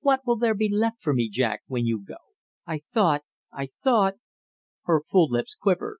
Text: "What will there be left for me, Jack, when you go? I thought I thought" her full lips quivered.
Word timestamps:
"What 0.00 0.26
will 0.26 0.36
there 0.38 0.54
be 0.54 0.70
left 0.70 1.02
for 1.02 1.12
me, 1.12 1.28
Jack, 1.28 1.60
when 1.66 1.84
you 1.84 2.02
go? 2.02 2.16
I 2.66 2.80
thought 2.90 3.24
I 3.52 3.66
thought" 3.66 4.14
her 4.86 5.02
full 5.02 5.28
lips 5.30 5.54
quivered. 5.54 5.98